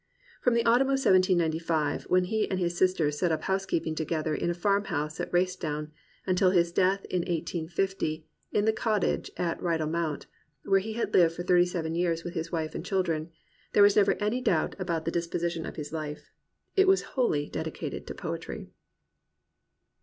From 0.41 0.55
the 0.55 0.65
autumn 0.65 0.87
of 0.87 0.93
1795, 0.97 2.05
when 2.05 2.23
he 2.23 2.49
and 2.49 2.59
his 2.59 2.75
sister 2.75 3.11
set 3.11 3.31
up 3.31 3.43
house 3.43 3.67
keeping 3.67 3.93
together 3.93 4.33
in 4.33 4.49
a 4.49 4.55
farmhouse 4.55 5.19
at 5.19 5.31
Racedown, 5.31 5.91
until 6.25 6.49
his 6.49 6.71
death 6.71 7.05
in 7.05 7.19
1850 7.19 8.25
in 8.51 8.65
the 8.65 8.73
cottage 8.73 9.29
at 9.37 9.61
Rydal 9.61 9.91
Mount, 9.91 10.25
where 10.65 10.79
he 10.79 10.93
had 10.93 11.13
lived 11.13 11.35
for 11.35 11.43
thirty 11.43 11.67
seven 11.67 11.93
years 11.93 12.23
with 12.23 12.33
his 12.33 12.51
wife 12.51 12.73
and 12.73 12.83
children, 12.83 13.29
there 13.73 13.83
was 13.83 13.95
never 13.95 14.13
any 14.13 14.41
doubt 14.41 14.75
about 14.79 15.05
the 15.05 15.11
disposition 15.11 15.67
of 15.67 15.75
his 15.75 15.93
life. 15.93 16.31
It 16.75 16.87
was 16.87 17.03
wholly 17.13 17.47
dedicated 17.47 18.07
to 18.07 18.15
poetry. 18.15 18.71